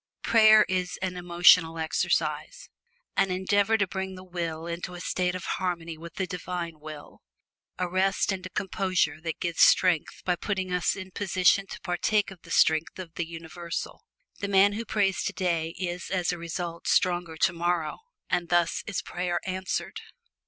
[0.23, 2.69] Prayer is an emotional exercise;
[3.15, 7.21] an endeavor to bring the will into a state of harmony with the Divine Will;
[7.77, 12.31] a rest and a composure that gives strength by putting us in position to partake
[12.31, 14.01] of the strength of the Universal.
[14.39, 19.39] The man who prays today is as a result stronger tomorrow, and thus is prayer
[19.45, 19.99] answered.